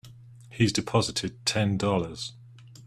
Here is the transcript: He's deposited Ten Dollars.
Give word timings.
He's 0.49 0.71
deposited 0.73 1.45
Ten 1.45 1.77
Dollars. 1.77 2.33